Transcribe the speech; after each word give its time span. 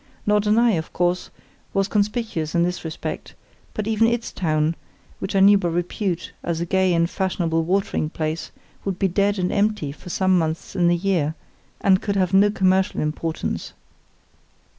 Norderney, 0.25 0.77
of 0.77 0.91
course, 0.93 1.29
was 1.75 1.87
conspicuous 1.87 2.55
in 2.55 2.63
this 2.63 2.83
respect; 2.83 3.35
but 3.75 3.85
even 3.85 4.07
its 4.07 4.31
town, 4.31 4.73
which 5.19 5.35
I 5.35 5.41
know 5.41 5.57
by 5.57 5.67
repute 5.69 6.31
as 6.41 6.59
a 6.59 6.65
gay 6.65 6.91
and 6.95 7.07
fashionable 7.07 7.63
watering 7.65 8.09
place, 8.09 8.49
would 8.83 8.97
be 8.97 9.07
dead 9.07 9.37
and 9.37 9.51
empty 9.51 9.91
for 9.91 10.09
some 10.09 10.39
months 10.39 10.75
in 10.75 10.87
the 10.87 10.95
year, 10.97 11.35
and 11.81 12.01
could 12.01 12.15
have 12.15 12.33
no 12.33 12.49
commercial 12.49 12.99
importance. 12.99 13.73